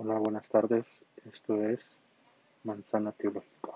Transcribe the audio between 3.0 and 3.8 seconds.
Teológica.